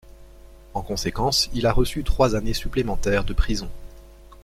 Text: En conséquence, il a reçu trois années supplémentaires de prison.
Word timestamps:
En 0.73 0.81
conséquence, 0.81 1.47
il 1.53 1.67
a 1.67 1.71
reçu 1.71 2.03
trois 2.03 2.33
années 2.33 2.55
supplémentaires 2.55 3.23
de 3.23 3.33
prison. 3.33 3.69